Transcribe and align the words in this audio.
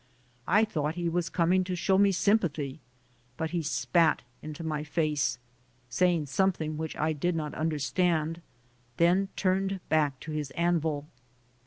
I 0.47 0.65
thought 0.65 0.95
he 0.95 1.07
was 1.07 1.29
coming 1.29 1.63
to 1.63 1.75
show 1.75 1.99
me 1.99 2.11
sympathy, 2.11 2.79
but 3.37 3.51
he 3.51 3.61
spat 3.61 4.23
into 4.41 4.63
my 4.63 4.83
face, 4.83 5.37
saying 5.89 6.25
something 6.25 6.75
which 6.75 6.95
I 6.95 7.13
did 7.13 7.35
not 7.35 7.53
understand, 7.53 8.41
then 8.97 9.27
turned 9.35 9.79
back 9.89 10.19
to 10.21 10.31
his 10.31 10.49
anvil. 10.57 11.05